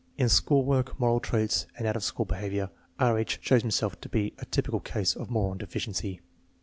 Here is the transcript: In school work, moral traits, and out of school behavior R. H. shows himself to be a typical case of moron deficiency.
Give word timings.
In 0.17 0.29
school 0.29 0.65
work, 0.65 0.99
moral 0.99 1.19
traits, 1.19 1.67
and 1.77 1.85
out 1.85 1.95
of 1.95 2.03
school 2.03 2.25
behavior 2.25 2.71
R. 2.97 3.19
H. 3.19 3.37
shows 3.43 3.61
himself 3.61 4.01
to 4.01 4.09
be 4.09 4.33
a 4.39 4.45
typical 4.45 4.79
case 4.79 5.15
of 5.15 5.29
moron 5.29 5.59
deficiency. 5.59 6.21